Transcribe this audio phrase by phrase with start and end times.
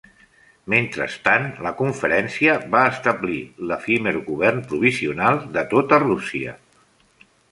[0.73, 3.37] Mentrestant, la conferència va establer
[3.71, 6.57] l'efímer govern provisional de tota Rússia.